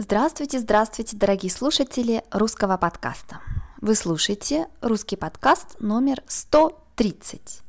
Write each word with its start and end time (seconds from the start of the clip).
Здравствуйте, 0.00 0.60
здравствуйте, 0.60 1.16
дорогие 1.16 1.50
слушатели 1.50 2.22
русского 2.30 2.76
подкаста. 2.76 3.40
Вы 3.80 3.96
слушаете 3.96 4.68
русский 4.80 5.16
подкаст 5.16 5.74
номер 5.80 6.22
130. 6.28 7.62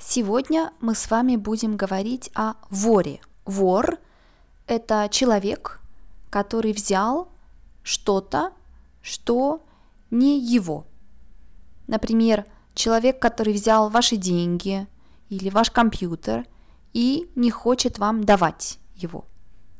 Сегодня 0.00 0.72
мы 0.80 0.94
с 0.94 1.10
вами 1.10 1.36
будем 1.36 1.76
говорить 1.76 2.30
о 2.34 2.54
воре. 2.70 3.20
Вор– 3.44 3.98
это 4.66 5.10
человек, 5.10 5.82
который 6.30 6.72
взял 6.72 7.28
что-то, 7.82 8.54
что 9.02 9.62
не 10.10 10.40
его. 10.40 10.86
Например, 11.88 12.46
человек, 12.72 13.20
который 13.20 13.52
взял 13.52 13.90
ваши 13.90 14.16
деньги 14.16 14.86
или 15.28 15.50
ваш 15.50 15.70
компьютер 15.70 16.46
и 16.94 17.30
не 17.34 17.50
хочет 17.50 17.98
вам 17.98 18.24
давать 18.24 18.78
его. 18.94 19.26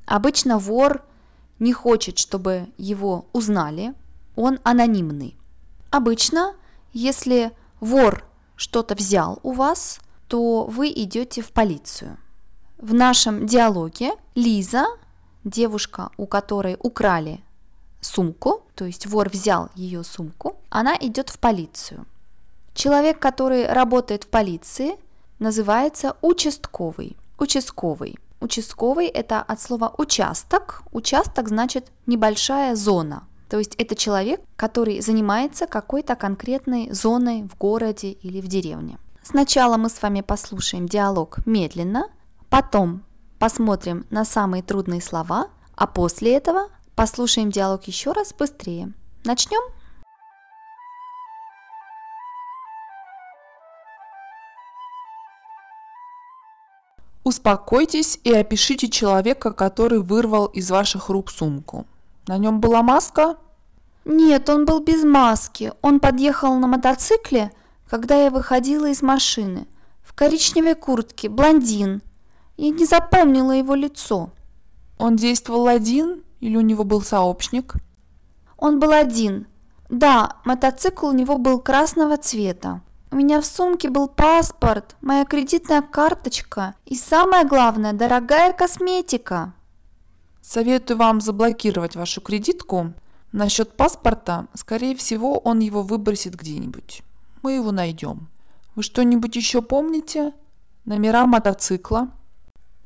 Обычно 0.05 0.59
вор– 0.59 1.03
не 1.59 1.73
хочет, 1.73 2.19
чтобы 2.19 2.69
его 2.77 3.27
узнали, 3.33 3.95
он 4.35 4.59
анонимный. 4.65 5.37
Обычно, 5.91 6.55
если 6.93 7.53
вор 7.81 8.25
что-то 8.57 8.95
взял 8.95 9.39
у 9.43 9.53
вас, 9.53 10.01
то 10.29 10.65
вы 10.65 10.91
идете 10.91 11.43
в 11.43 11.53
полицию. 11.53 12.19
В 12.79 12.93
нашем 12.93 13.47
диалоге 13.47 14.13
Лиза, 14.35 14.87
девушка, 15.45 16.11
у 16.17 16.27
которой 16.27 16.77
украли 16.81 17.41
сумку, 18.01 18.63
то 18.75 18.85
есть 18.85 19.07
вор 19.07 19.31
взял 19.31 19.71
ее 19.75 20.05
сумку, 20.05 20.57
она 20.69 20.97
идет 21.01 21.31
в 21.31 21.39
полицию. 21.39 22.07
Человек, 22.75 23.19
который 23.19 23.67
работает 23.67 24.25
в 24.25 24.29
полиции, 24.29 24.97
называется 25.39 26.17
участковый. 26.21 27.17
Участковый. 27.39 28.19
Участковый– 28.41 29.07
это 29.09 29.41
от 29.41 29.61
слова 29.61 29.95
участок. 29.99 30.83
Участок 30.93 31.49
значит 31.49 31.91
небольшая 32.07 32.75
зона. 32.77 33.27
То 33.49 33.59
есть 33.59 33.75
это 33.77 33.95
человек, 33.95 34.41
который 34.57 35.01
занимается 35.01 35.67
какой-то 35.67 36.17
конкретной 36.17 36.91
зоной 36.93 37.43
в 37.43 37.57
городе 37.57 38.11
или 38.11 38.41
в 38.41 38.49
деревне. 38.49 38.99
Сначала 39.23 39.77
мы 39.77 39.89
с 39.89 40.03
вами 40.03 40.21
послушаем 40.21 40.87
диалог 40.87 41.39
медленно, 41.47 42.09
потом 42.49 43.03
посмотрим 43.39 44.07
на 44.11 44.25
самые 44.25 44.63
трудные 44.63 45.01
слова, 45.01 45.49
а 45.75 45.87
после 45.87 46.37
этого 46.37 46.69
послушаем 46.95 47.51
диалог 47.51 47.85
еще 47.85 48.13
раз 48.13 48.33
быстрее. 48.33 48.93
Начнем? 49.25 49.63
Успокойтесь 57.27 58.21
и 58.23 58.33
опишите 58.33 58.89
человека, 58.89 59.51
который 59.51 59.99
вырвал 59.99 60.47
из 60.47 60.71
ваших 60.71 61.09
рук 61.09 61.29
сумку. 61.33 61.85
На 62.29 62.39
нем 62.39 62.61
была 62.61 62.85
маска? 62.85 63.37
Нет, 64.05 64.49
он 64.49 64.65
был 64.65 64.79
без 64.79 65.03
маски. 65.03 65.73
Он 65.83 65.99
подъехал 65.99 66.55
на 66.55 66.69
мотоцикле, 66.69 67.51
когда 67.91 68.15
я 68.15 68.31
выходила 68.31 68.87
из 68.87 69.03
машины. 69.03 69.67
В 70.05 70.15
коричневой 70.15 70.77
куртке, 70.77 71.29
блондин. 71.29 72.01
Я 72.57 72.71
не 72.71 72.87
запомнила 72.87 73.51
его 73.51 73.75
лицо. 73.75 74.31
Он 74.97 75.17
действовал 75.17 75.67
один 75.67 76.23
или 76.39 76.57
у 76.57 76.61
него 76.61 76.85
был 76.85 77.03
сообщник? 77.03 77.75
Он 78.57 78.79
был 78.79 78.93
один. 78.93 79.49
Да, 79.89 80.37
мотоцикл 80.45 81.09
у 81.09 81.13
него 81.13 81.39
был 81.39 81.59
красного 81.59 82.19
цвета. 82.19 82.83
У 83.17 83.19
меня 83.19 83.41
в 83.41 83.47
сумке 83.47 83.89
был 83.89 84.09
паспорт, 84.09 84.95
моя 85.01 85.25
кредитная 85.25 85.81
карточка 85.81 86.75
и 86.85 86.95
самое 86.95 87.47
главное, 87.47 87.95
дорогая 87.95 88.53
косметика. 88.53 89.55
Советую 90.43 90.99
вам 90.99 91.23
заблокировать 91.23 91.97
вашу 91.97 92.21
кредитку. 92.21 92.93
Насчет 93.33 93.75
паспорта, 93.75 94.49
скорее 94.53 94.95
всего, 94.95 95.39
он 95.39 95.61
его 95.61 95.81
выбросит 95.81 96.35
где-нибудь. 96.35 97.03
Мы 97.43 97.53
его 97.53 97.73
найдем. 97.73 98.29
Вы 98.75 98.83
что-нибудь 98.83 99.35
еще 99.35 99.63
помните? 99.63 100.35
Номера 100.85 101.25
мотоцикла? 101.25 102.11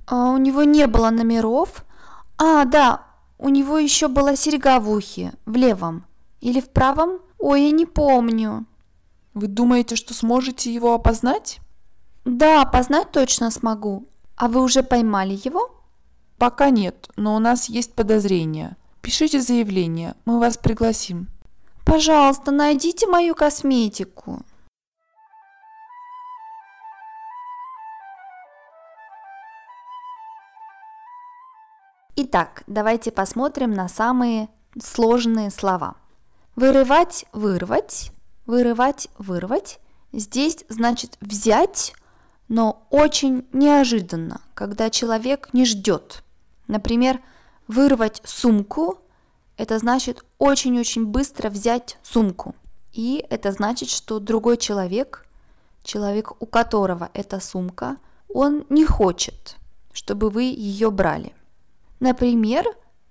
А 0.06 0.30
у 0.30 0.36
него 0.36 0.62
не 0.62 0.86
было 0.86 1.10
номеров. 1.10 1.84
А, 2.38 2.66
да, 2.66 3.04
у 3.36 3.48
него 3.48 3.78
еще 3.78 4.06
была 4.06 4.36
серьга 4.36 4.78
в 4.78 4.88
ухе, 4.88 5.32
в 5.44 5.56
левом. 5.56 6.04
Или 6.40 6.60
в 6.60 6.70
правом? 6.70 7.18
Ой, 7.40 7.64
я 7.64 7.70
не 7.72 7.84
помню. 7.84 8.64
Вы 9.34 9.46
думаете, 9.46 9.96
что 9.96 10.12
сможете 10.12 10.72
его 10.72 10.92
опознать? 10.92 11.60
Да, 12.24 12.62
опознать 12.62 13.12
точно 13.12 13.50
смогу. 13.50 14.08
А 14.36 14.48
вы 14.48 14.62
уже 14.62 14.82
поймали 14.82 15.38
его? 15.44 15.70
Пока 16.38 16.70
нет, 16.70 17.08
но 17.16 17.36
у 17.36 17.38
нас 17.38 17.68
есть 17.68 17.94
подозрения. 17.94 18.76
Пишите 19.02 19.40
заявление, 19.40 20.14
мы 20.24 20.38
вас 20.38 20.56
пригласим. 20.56 21.28
Пожалуйста, 21.84 22.50
найдите 22.50 23.06
мою 23.06 23.34
косметику. 23.34 24.42
Итак, 32.16 32.64
давайте 32.66 33.10
посмотрим 33.10 33.72
на 33.72 33.88
самые 33.88 34.48
сложные 34.80 35.50
слова. 35.50 35.96
Вырывать– 36.54 37.24
вырвать, 37.32 38.12
вырывать, 38.50 39.08
вырвать. 39.16 39.78
Здесь 40.12 40.64
значит 40.68 41.16
взять, 41.20 41.94
но 42.48 42.84
очень 42.90 43.46
неожиданно, 43.52 44.40
когда 44.54 44.90
человек 44.90 45.50
не 45.52 45.64
ждет. 45.64 46.24
Например, 46.66 47.20
вырвать 47.68 48.20
сумку– 48.24 48.98
это 49.56 49.78
значит 49.78 50.24
очень-очень 50.38 51.06
быстро 51.06 51.48
взять 51.48 51.98
сумку. 52.02 52.56
И 52.92 53.24
это 53.30 53.52
значит, 53.52 53.88
что 53.88 54.18
другой 54.18 54.56
человек, 54.56 55.26
человек, 55.84 56.32
у 56.42 56.46
которого 56.46 57.08
эта 57.14 57.38
сумка, 57.38 57.98
он 58.28 58.66
не 58.68 58.84
хочет, 58.84 59.56
чтобы 59.92 60.28
вы 60.28 60.42
ее 60.42 60.90
брали. 60.90 61.34
Например, 62.00 62.64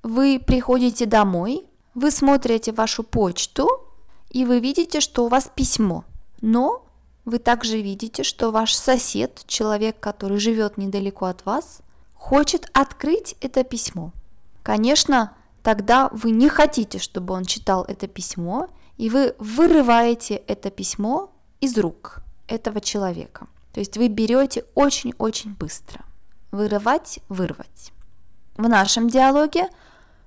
вы 0.04 0.42
приходите 0.46 1.06
домой, 1.06 1.66
вы 1.96 2.12
смотрите 2.12 2.74
вашу 2.74 3.04
почту– 3.04 3.70
и 4.30 4.46
вы 4.46 4.60
видите, 4.60 5.00
что 5.00 5.26
у 5.26 5.28
вас 5.28 5.50
письмо. 5.54 6.04
Но 6.42 6.86
вы 7.26 7.40
также 7.40 7.82
видите, 7.82 8.24
что 8.24 8.52
ваш 8.52 8.74
сосед, 8.74 9.44
человек, 9.48 10.00
который 10.00 10.40
живет 10.40 10.78
недалеко 10.78 11.26
от 11.26 11.46
вас, 11.46 11.82
хочет 12.14 12.70
открыть 12.74 13.36
это 13.42 13.64
письмо. 13.64 14.12
Конечно, 14.64 15.34
тогда 15.64 16.10
вы 16.12 16.32
не 16.32 16.50
хотите, 16.50 17.00
чтобы 17.00 17.34
он 17.34 17.46
читал 17.46 17.84
это 17.84 18.08
письмо, 18.08 18.68
и 18.98 19.10
вы 19.10 19.36
вырываете 19.40 20.36
это 20.48 20.70
письмо 20.70 21.32
из 21.62 21.78
рук 21.78 22.22
этого 22.48 22.82
человека. 22.82 23.48
То 23.74 23.80
есть 23.80 23.98
вы 23.98 24.08
берете 24.08 24.66
очень-очень 24.76 25.54
быстро. 25.54 26.04
Вырывать, 26.52 27.20
вырвать. 27.30 27.92
В 28.58 28.68
нашем 28.68 29.10
диалоге 29.10 29.70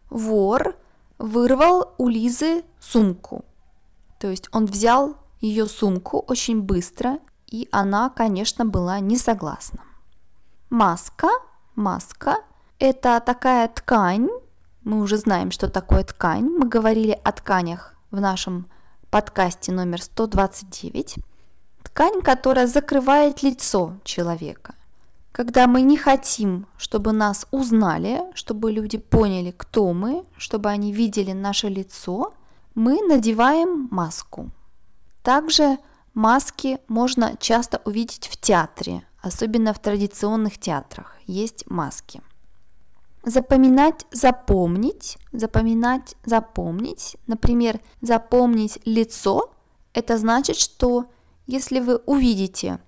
вор 0.09 0.77
вырвал 1.19 1.95
у 1.99 2.09
Лизы 2.09 2.65
сумку. 2.81 3.45
То 4.23 4.31
есть 4.31 4.49
он 4.53 4.67
взял 4.67 5.17
ее 5.41 5.67
сумку 5.67 6.21
очень 6.29 6.63
быстро, 6.63 7.19
и 7.49 7.69
она, 7.73 8.09
конечно, 8.09 8.65
была 8.65 9.01
не 9.01 9.17
согласна. 9.17 9.81
Маска, 10.71 11.27
маска– 11.75 12.37
это 12.79 13.21
такая 13.27 13.67
ткань, 13.67 14.29
мы 14.85 15.01
уже 15.01 15.17
знаем, 15.17 15.51
что 15.51 15.69
такое 15.69 16.05
ткань, 16.05 16.45
мы 16.45 16.69
говорили 16.69 17.19
о 17.25 17.33
тканях 17.33 17.97
в 18.13 18.21
нашем 18.21 18.69
подкасте 19.11 19.73
номер 19.73 20.01
129. 20.01 21.17
Ткань, 21.83 22.23
которая 22.23 22.69
закрывает 22.69 23.43
лицо 23.43 23.95
человека. 24.05 24.77
Когда 25.33 25.67
мы 25.67 25.83
не 25.83 25.97
хотим, 25.97 26.69
чтобы 26.77 27.11
нас 27.11 27.49
узнали, 27.51 28.21
чтобы 28.35 28.71
люди 28.71 28.99
поняли, 28.99 29.51
кто 29.51 29.93
мы, 29.93 30.25
чтобы 30.37 30.69
они 30.69 30.93
видели 30.93 31.33
наше 31.33 31.69
лицо– 31.69 32.33
мы 32.75 33.03
надеваем 33.03 33.89
маску. 33.91 34.51
Также 35.23 35.79
маски 36.15 36.79
можно 36.89 37.37
часто 37.39 37.81
увидеть 37.85 38.27
в 38.29 38.37
театре, 38.37 39.07
особенно 39.21 39.73
в 39.73 39.79
традиционных 39.79 40.59
театрах 40.59 41.17
есть 41.27 41.69
маски. 41.71 42.23
Запоминать, 43.25 44.05
запомнить, 44.11 45.17
запоминать, 45.33 46.17
запомнить. 46.25 47.17
Например, 47.27 47.81
запомнить 48.01 48.81
лицо– 48.85 49.53
это 49.93 50.19
значит, 50.19 50.57
что 50.57 51.07
если 51.47 51.79
вы 51.79 51.97
увидите 51.99 52.81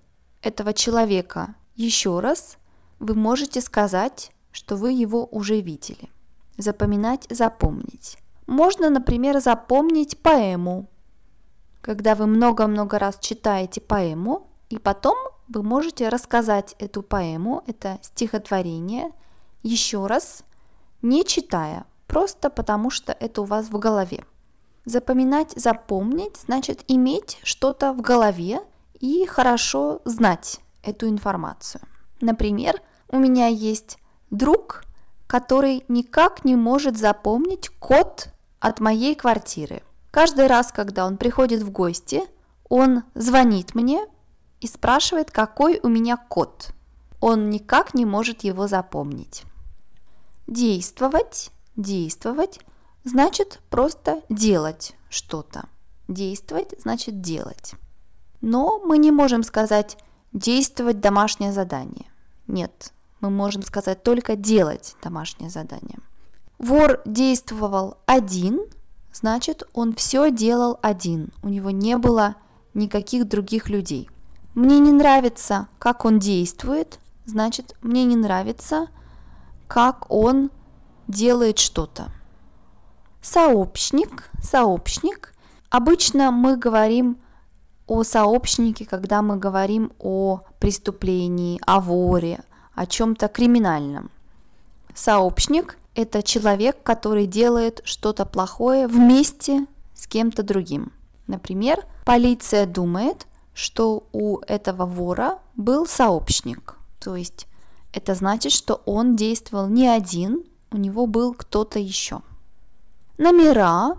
этого 0.42 0.72
человека 0.72 1.54
еще 1.76 2.18
раз, 2.18 2.58
вы 2.98 3.14
можете 3.14 3.60
сказать, 3.60 4.32
что 4.50 4.76
вы 4.76 4.92
его 4.92 5.26
уже 5.30 5.60
видели. 5.60 6.10
Запоминать, 6.56 7.26
запомнить. 7.30 8.18
Можно, 8.46 8.90
например, 8.90 9.40
запомнить 9.40 10.18
поэму. 10.18 10.88
Когда 11.80 12.14
вы 12.14 12.26
много-много 12.26 12.98
раз 12.98 13.18
читаете 13.20 13.80
поэму, 13.80 14.48
и 14.70 14.78
потом 14.78 15.16
вы 15.48 15.62
можете 15.62 16.08
рассказать 16.08 16.74
эту 16.78 17.02
поэму, 17.02 17.62
это 17.66 17.98
стихотворение, 18.02 19.12
еще 19.62 20.06
раз, 20.06 20.44
не 21.02 21.24
читая. 21.24 21.84
просто 22.06 22.48
потому 22.50 22.90
что 22.90 23.12
это 23.12 23.42
у 23.42 23.44
вас 23.44 23.66
в 23.66 23.78
голове. 23.78 24.24
Запоминать, 24.84 25.52
запомнить, 25.56 26.36
значит 26.36 26.84
иметь 26.86 27.40
что-то 27.42 27.92
в 27.92 28.00
голове 28.00 28.60
и 29.00 29.26
хорошо 29.26 30.00
знать 30.04 30.60
эту 30.82 31.08
информацию. 31.08 31.82
Например, 32.20 32.80
у 33.08 33.18
меня 33.18 33.46
есть 33.46 33.98
друг, 34.30 34.84
который 35.26 35.84
никак 35.88 36.44
не 36.44 36.54
может 36.54 36.96
запомнить 36.96 37.70
код 37.80 38.28
от 38.64 38.80
моей 38.80 39.14
квартиры. 39.14 39.82
Каждый 40.10 40.46
раз, 40.46 40.72
когда 40.72 41.04
он 41.04 41.18
приходит 41.18 41.62
в 41.62 41.70
гости, 41.70 42.22
он 42.70 43.02
звонит 43.14 43.74
мне 43.74 44.06
и 44.60 44.66
спрашивает, 44.66 45.30
какой 45.30 45.80
у 45.82 45.88
меня 45.88 46.16
код. 46.16 46.70
Он 47.20 47.50
никак 47.50 47.92
не 47.92 48.06
может 48.06 48.42
его 48.42 48.66
запомнить. 48.66 49.42
Действовать, 50.46 51.50
действовать 51.76 52.60
значит 53.04 53.60
просто 53.68 54.22
делать 54.30 54.94
что-то. 55.10 55.68
Действовать 56.08 56.74
значит 56.80 57.20
делать. 57.20 57.74
Но 58.40 58.78
мы 58.78 58.96
не 58.96 59.10
можем 59.10 59.42
сказать 59.42 59.98
действовать 60.32 61.00
домашнее 61.00 61.52
задание. 61.52 62.06
Нет, 62.46 62.94
мы 63.20 63.28
можем 63.28 63.62
сказать 63.62 64.02
только 64.02 64.36
делать 64.36 64.96
домашнее 65.02 65.50
задание. 65.50 65.98
Вор 66.58 67.00
действовал 67.04 67.98
один, 68.06 68.60
значит 69.12 69.64
он 69.72 69.94
все 69.94 70.30
делал 70.30 70.78
один, 70.82 71.30
у 71.42 71.48
него 71.48 71.70
не 71.70 71.96
было 71.98 72.36
никаких 72.74 73.28
других 73.28 73.68
людей. 73.68 74.08
Мне 74.54 74.78
не 74.78 74.92
нравится, 74.92 75.68
как 75.78 76.04
он 76.04 76.18
действует, 76.18 77.00
значит 77.24 77.76
мне 77.82 78.04
не 78.04 78.16
нравится, 78.16 78.86
как 79.66 80.10
он 80.10 80.50
делает 81.08 81.58
что-то. 81.58 82.12
Сообщник, 83.20 84.30
сообщник. 84.40 85.34
Обычно 85.70 86.30
мы 86.30 86.56
говорим 86.56 87.18
о 87.86 88.04
сообщнике, 88.04 88.86
когда 88.86 89.22
мы 89.22 89.38
говорим 89.38 89.92
о 89.98 90.42
преступлении, 90.60 91.60
о 91.66 91.80
воре, 91.80 92.44
о 92.74 92.86
чем-то 92.86 93.28
криминальном. 93.28 94.10
Сообщник– 94.94 95.78
это 95.94 96.22
человек, 96.22 96.82
который 96.82 97.26
делает 97.26 97.80
что-то 97.84 98.24
плохое 98.26 98.86
вместе 98.86 99.66
с 99.94 100.06
кем-то 100.06 100.42
другим. 100.42 100.92
Например, 101.26 101.84
полиция 102.04 102.66
думает, 102.66 103.26
что 103.54 104.06
у 104.12 104.38
этого 104.40 104.84
вора 104.86 105.38
был 105.56 105.86
сообщник, 105.86 106.76
то 107.00 107.16
есть 107.16 107.46
это 107.92 108.14
значит, 108.14 108.52
что 108.52 108.82
он 108.84 109.14
действовал 109.14 109.68
не 109.68 109.86
один, 109.86 110.44
у 110.72 110.76
него 110.76 111.06
был 111.06 111.32
кто-то 111.32 111.78
еще. 111.78 112.22
Номера, 113.16 113.96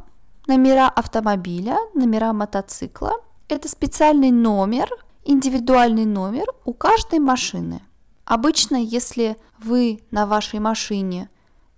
номера 0.47 0.89
автомобиля, 0.89 1.77
номера 1.93 2.33
мотоцикла– 2.33 3.13
это 3.47 3.69
специальный 3.69 4.31
номер, 4.31 4.89
индивидуальный 5.23 6.05
номер 6.05 6.47
у 6.65 6.73
каждой 6.73 7.19
машины. 7.19 7.81
Обычно, 8.25 8.75
если 8.75 9.37
вы 9.59 10.01
на 10.11 10.25
вашей 10.25 10.59
машине 10.59 11.29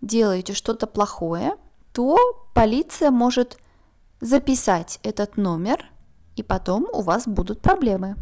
делаете 0.02 0.54
что-то 0.54 0.88
плохое, 0.88 1.56
то 1.94 2.18
полиция 2.54 3.12
может 3.12 3.58
записать 4.22 5.00
этот 5.04 5.38
номер, 5.38 5.86
и 6.36 6.44
потом 6.44 6.88
у 6.94 7.02
вас 7.02 7.28
будут 7.28 7.62
проблемы. 7.62 8.16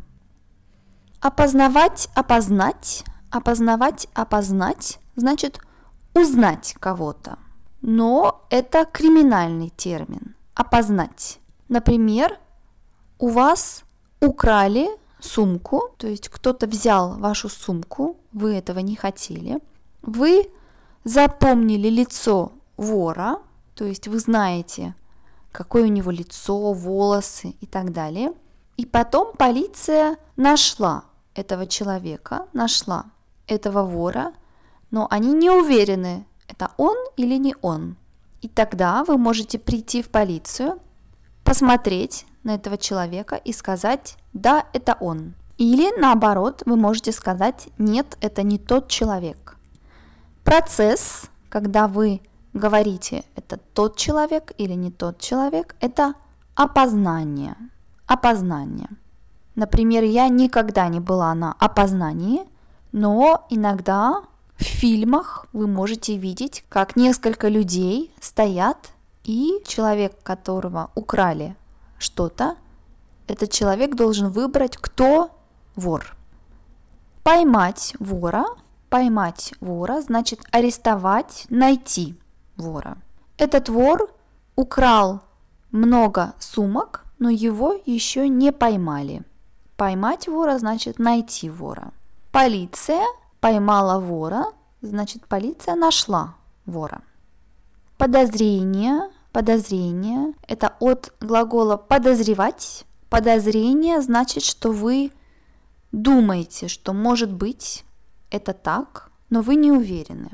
Опознавать, 1.22 2.10
опознать, 2.16 3.04
опознавать, 3.32 4.08
опознать 4.14 5.00
значит 5.16 5.60
узнать 6.14 6.76
кого-то 6.80 7.38
но 7.88 8.42
это 8.50 8.86
криминальный 8.86 9.70
термин. 9.70 10.36
Опознать. 10.56 11.40
Например, 11.70 12.40
у 13.20 13.28
вас 13.28 13.84
украли 14.22 14.88
сумку, 15.20 15.94
то 15.98 16.08
есть 16.08 16.30
кто-то 16.30 16.66
взял 16.66 17.20
вашу 17.20 17.48
сумку, 17.48 18.18
вы 18.32 18.56
этого 18.56 18.80
не 18.80 18.96
хотели, 18.96 19.60
вы 20.02 20.50
запомнили 21.06 21.88
лицо 21.88 22.52
вора, 22.76 23.38
то 23.76 23.86
есть 23.86 24.10
вы 24.10 24.20
знаете, 24.20 24.96
какое 25.54 25.84
у 25.84 25.88
него 25.88 26.12
лицо, 26.12 26.74
волосы 26.74 27.56
и 27.62 27.66
так 27.66 27.94
далее. 27.94 28.34
И 28.76 28.86
потом 28.86 29.34
полиция 29.38 30.18
нашла 30.36 31.06
этого 31.34 31.66
человека, 31.68 32.48
нашла 32.52 33.06
этого 33.48 33.84
вора, 33.84 34.34
но 34.92 35.08
они 35.10 35.32
не 35.32 35.50
уверены, 35.50 36.26
это 36.48 36.72
он 36.78 36.98
или 37.16 37.36
не 37.36 37.56
он. 37.62 37.96
И 38.42 38.50
тогда 38.50 39.04
вы 39.06 39.18
можете 39.18 39.58
прийти 39.60 40.02
в 40.02 40.10
полицию, 40.10 40.80
посмотреть 41.44 42.26
на 42.44 42.56
этого 42.56 42.78
человека 42.78 43.36
и 43.36 43.54
сказать, 43.54 44.18
да, 44.34 44.66
это 44.74 44.98
он. 45.00 45.36
Или 45.58 45.98
наоборот, 45.98 46.64
вы 46.66 46.76
можете 46.76 47.12
сказать, 47.12 47.70
нет, 47.78 48.18
это 48.20 48.44
не 48.44 48.58
тот 48.58 48.90
человек. 48.90 49.45
Процесс, 50.46 51.24
когда 51.50 51.88
вы 51.88 52.22
говорите, 52.54 53.26
это 53.36 53.58
тот 53.74 53.98
человек 53.98 54.54
или 54.60 54.74
не 54.74 54.92
тот 54.92 55.20
человек, 55.20 55.76
это 55.82 56.14
опознание. 56.54 57.56
Опознание. 58.06 58.90
Например, 59.56 60.04
я 60.04 60.30
никогда 60.30 60.88
не 60.88 61.00
была 61.00 61.34
на 61.34 61.54
опознании, 61.54 62.44
но 62.92 63.48
иногда 63.50 64.22
в 64.56 64.64
фильмах 64.64 65.48
вы 65.52 65.66
можете 65.66 66.16
видеть, 66.16 66.64
как 66.70 66.96
несколько 66.96 67.48
людей 67.48 68.14
стоят, 68.22 68.92
и 69.24 69.64
человек, 69.66 70.22
которого 70.22 70.92
украли 70.94 71.56
что-то, 71.98 72.56
этот 73.28 73.50
человек 73.50 73.96
должен 73.96 74.30
выбрать, 74.30 74.78
кто 74.78 75.32
вор. 75.76 76.16
Поймать 77.24 77.96
вора, 77.98 78.46
поймать 78.96 79.54
вора 79.60 80.00
значит 80.00 80.40
арестовать, 80.52 81.48
найти 81.50 82.16
вора. 82.56 82.98
Этот 83.38 83.68
вор 83.68 84.10
украл 84.56 85.20
много 85.70 86.34
сумок, 86.40 87.04
но 87.20 87.30
его 87.30 87.76
еще 87.86 88.30
не 88.30 88.54
поймали. 88.54 89.24
Поймать 89.76 90.30
вора 90.30 90.58
значит 90.60 90.98
найти 90.98 91.50
вора. 91.50 91.92
Полиция 92.32 93.04
поймала 93.42 94.00
вора, 94.00 94.46
значит 94.82 95.28
полиция 95.28 95.76
нашла 95.76 96.36
вора. 96.66 97.02
Подозрение, 97.98 99.10
подозрение– 99.34 100.36
это 100.48 100.74
от 100.80 101.14
глагола 101.20 101.76
подозревать. 101.76 102.86
Подозрение 103.10 104.00
значит, 104.00 104.44
что 104.44 104.72
вы 104.72 105.12
думаете, 105.92 106.70
что 106.70 106.94
может 106.94 107.34
быть 107.34 107.84
это 108.30 108.54
так, 108.54 109.12
но 109.30 109.42
вы 109.42 109.56
не 109.56 109.72
уверены. 109.72 110.32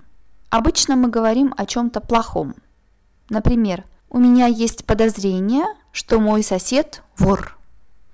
Обычно 0.50 0.95
мы 0.95 1.10
говорим 1.10 1.53
о 1.57 1.65
чем-то 1.65 2.01
плохом. 2.01 2.55
Например, 3.29 3.86
у 4.10 4.19
меня 4.19 4.48
есть 4.48 4.86
подозрение, 4.86 5.65
что 5.91 6.19
мой 6.19 6.43
сосед 6.43 7.01
вор. 7.17 7.57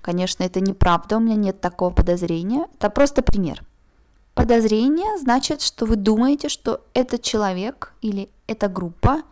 Конечно, 0.00 0.44
это 0.44 0.60
неправда, 0.60 1.16
у 1.16 1.20
меня 1.20 1.34
нет 1.34 1.60
такого 1.60 1.90
подозрения. 1.90 2.66
Это 2.74 2.90
просто 2.90 3.22
пример. 3.22 3.64
Подозрение 4.34 5.18
значит, 5.18 5.60
что 5.60 5.84
вы 5.84 5.96
думаете, 5.96 6.48
что 6.48 6.80
этот 6.94 7.22
человек 7.22 7.92
или 8.00 8.30
эта 8.46 8.68
группа 8.68 9.22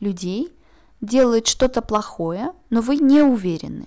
людей 0.00 0.52
делает 1.00 1.46
что-то 1.46 1.82
плохое, 1.82 2.52
но 2.70 2.80
вы 2.80 2.96
не 2.96 3.22
уверены. 3.22 3.86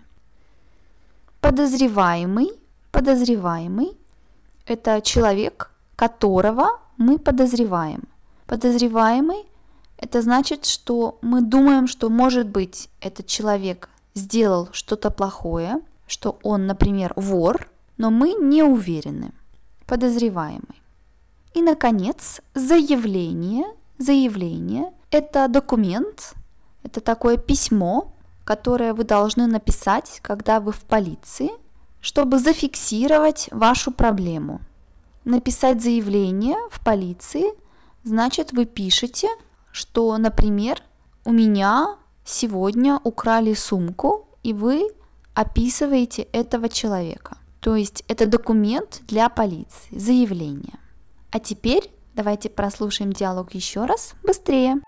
Подозреваемый, 1.42 2.52
подозреваемый– 2.92 3.98
это 4.66 5.02
человек, 5.02 5.72
которого 6.00 6.80
мы 6.96 7.20
подозреваем. 7.20 8.04
Подозреваемый– 8.46 9.44
это 9.98 10.22
значит, 10.22 10.66
что 10.66 11.18
мы 11.22 11.42
думаем, 11.42 11.88
что, 11.88 12.10
может 12.10 12.48
быть, 12.48 12.90
этот 13.02 13.28
человек 13.28 13.90
сделал 14.14 14.70
что-то 14.72 15.12
плохое, 15.12 15.82
что 16.08 16.40
он, 16.42 16.68
например, 16.68 17.12
вор, 17.18 17.68
но 17.98 18.12
мы 18.12 18.32
не 18.32 18.64
уверены 18.64 19.34
подозреваемый. 19.88 20.82
И, 21.54 21.62
наконец, 21.62 22.40
заявление. 22.54 23.66
Заявление– 23.98 24.94
это 25.12 25.50
документ, 25.50 26.34
это 26.84 27.02
такое 27.02 27.36
письмо, 27.36 28.14
которое 28.46 28.94
вы 28.94 29.04
должны 29.04 29.48
написать, 29.48 30.20
когда 30.22 30.62
вы 30.62 30.72
в 30.72 30.80
полиции, 30.80 31.50
чтобы 32.00 32.40
зафиксировать 32.40 33.50
вашу 33.52 33.92
проблему. 33.92 34.62
Написать 35.30 35.80
заявление 35.80 36.58
в 36.72 36.84
полиции 36.84 37.54
значит 38.04 38.52
вы 38.52 38.66
пишете, 38.66 39.28
что, 39.72 40.18
например, 40.18 40.82
у 41.24 41.32
меня 41.32 41.98
сегодня 42.26 43.00
украли 43.04 43.54
сумку, 43.54 44.28
и 44.42 44.54
вы 44.54 44.90
описываете 45.36 46.24
этого 46.24 46.68
человека. 46.68 47.38
То 47.60 47.76
есть 47.76 48.04
это 48.08 48.26
документ 48.26 49.02
для 49.08 49.30
полиции, 49.30 49.96
заявление. 50.00 50.80
А 51.30 51.40
теперь 51.40 51.92
давайте 52.16 52.50
прослушаем 52.50 53.14
диалог 53.14 53.54
еще 53.54 53.86
раз 53.86 54.16
быстрее. 54.24 54.82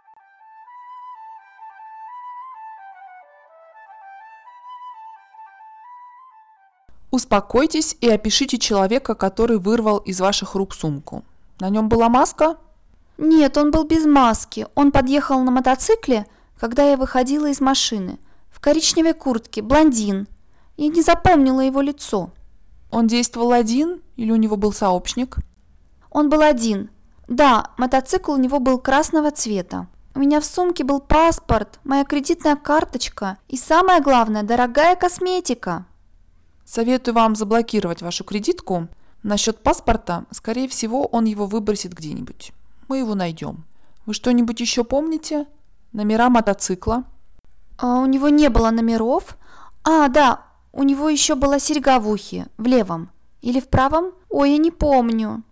Успокойтесь 7.12 7.98
и 8.00 8.10
опишите 8.10 8.58
человека, 8.58 9.16
который 9.16 9.60
вырвал 9.60 9.98
из 9.98 10.22
ваших 10.22 10.56
рук 10.56 10.74
сумку. 10.74 11.24
На 11.60 11.70
нем 11.70 11.90
была 11.90 12.08
маска? 12.08 12.58
Нет, 13.18 13.58
он 13.58 13.70
был 13.72 13.84
без 13.84 14.06
маски. 14.06 14.66
Он 14.76 14.92
подъехал 14.92 15.44
на 15.44 15.52
мотоцикле, 15.52 16.26
когда 16.58 16.90
я 16.90 16.96
выходила 16.96 17.48
из 17.48 17.60
машины. 17.60 18.18
В 18.50 18.62
коричневой 18.62 19.14
куртке, 19.14 19.62
блондин. 19.62 20.28
Я 20.78 20.88
не 20.88 21.02
запомнила 21.02 21.60
его 21.60 21.82
лицо. 21.82 22.32
Он 22.90 23.08
действовал 23.08 23.52
один 23.52 24.02
или 24.16 24.32
у 24.32 24.38
него 24.38 24.56
был 24.56 24.72
сообщник? 24.72 25.38
Он 26.10 26.30
был 26.30 26.42
один. 26.42 26.90
Да, 27.28 27.72
мотоцикл 27.78 28.32
у 28.32 28.38
него 28.38 28.60
был 28.60 28.80
красного 28.80 29.32
цвета. 29.32 29.88
У 30.16 30.20
меня 30.20 30.40
в 30.40 30.46
сумке 30.46 30.84
был 30.84 31.00
паспорт, 31.00 31.80
моя 31.84 32.04
кредитная 32.04 32.56
карточка 32.56 33.38
и 33.48 33.58
самое 33.58 34.02
главное, 34.02 34.44
дорогая 34.44 34.96
косметика. 34.96 35.86
Советую 36.74 37.16
вам 37.16 37.36
заблокировать 37.36 38.02
вашу 38.02 38.24
кредитку. 38.24 38.88
Насчет 39.24 39.62
паспорта, 39.62 40.24
скорее 40.32 40.70
всего, 40.70 41.06
он 41.06 41.26
его 41.26 41.46
выбросит 41.46 41.92
где-нибудь. 41.92 42.54
Мы 42.88 43.00
его 43.00 43.14
найдем. 43.14 43.66
Вы 44.06 44.14
что-нибудь 44.14 44.62
еще 44.62 44.86
помните? 44.86 45.48
Номера 45.92 46.30
мотоцикла? 46.30 47.04
А 47.78 48.00
у 48.00 48.06
него 48.06 48.30
не 48.30 48.48
было 48.48 48.72
номеров. 48.72 49.38
А, 49.84 50.08
да, 50.08 50.46
у 50.72 50.84
него 50.84 51.10
еще 51.10 51.36
была 51.36 51.60
серьга 51.60 52.00
в 52.00 52.08
ухе, 52.08 52.48
в 52.58 52.64
левом. 52.64 53.10
Или 53.42 53.60
в 53.60 53.68
правом? 53.68 54.14
Ой, 54.30 54.52
я 54.52 54.58
не 54.58 54.72
помню. 54.72 55.44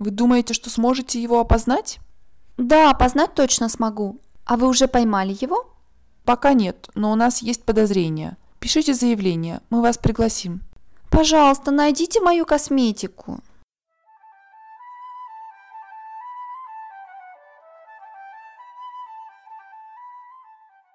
Вы 0.00 0.10
думаете, 0.10 0.52
что 0.52 0.68
сможете 0.68 1.22
его 1.22 1.38
опознать? 1.38 2.00
Да, 2.56 2.90
опознать 2.90 3.34
точно 3.34 3.68
смогу. 3.68 4.18
А 4.44 4.56
вы 4.56 4.66
уже 4.66 4.88
поймали 4.88 5.36
его? 5.40 5.72
Пока 6.24 6.54
нет, 6.54 6.90
но 6.96 7.12
у 7.12 7.14
нас 7.14 7.40
есть 7.40 7.62
подозрения. 7.62 8.36
Пишите 8.58 8.94
заявление, 8.94 9.60
мы 9.70 9.82
вас 9.82 9.98
пригласим. 9.98 10.62
Пожалуйста, 11.10 11.70
найдите 11.70 12.20
мою 12.20 12.44
косметику. 12.46 13.40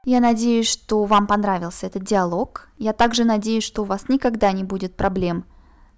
Я 0.03 0.19
надеюсь, 0.19 0.67
что 0.67 1.03
вам 1.03 1.27
понравился 1.27 1.85
этот 1.85 2.03
диалог. 2.03 2.69
Я 2.77 2.91
также 2.91 3.23
надеюсь, 3.23 3.63
что 3.63 3.83
у 3.83 3.85
вас 3.85 4.09
никогда 4.09 4.51
не 4.51 4.63
будет 4.63 4.95
проблем 4.97 5.45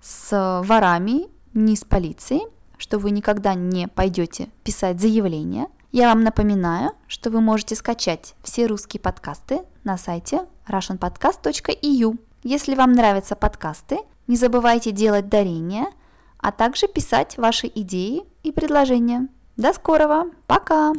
с 0.02 0.62
ворами, 0.66 1.28
ни 1.54 1.76
с 1.76 1.86
полицией, 1.86 2.48
что 2.78 3.00
вы 3.00 3.12
никогда 3.12 3.54
не 3.54 3.88
пойдете 3.88 4.50
писать 4.64 5.00
заявление. 5.00 5.68
Я 5.94 6.08
вам 6.08 6.24
напоминаю, 6.24 6.94
что 7.08 7.30
вы 7.30 7.40
можете 7.40 7.76
скачать 7.76 8.34
все 8.42 8.66
русские 8.66 9.00
подкасты 9.00 9.62
на 9.84 9.96
сайте 9.96 10.42
russianpodcast.eu. 10.68 12.18
Если 12.42 12.74
вам 12.74 12.94
нравятся 12.94 13.36
подкасты, 13.36 14.00
не 14.26 14.36
забывайте 14.36 14.90
делать 14.90 15.30
дарения, 15.30 15.86
а 16.40 16.52
также 16.52 16.88
писать 16.88 17.38
ваши 17.38 17.68
идеи 17.68 18.24
и 18.42 18.52
предложения. 18.52 19.28
До 19.56 19.72
скорого! 19.72 20.32
Пока! 20.48 20.94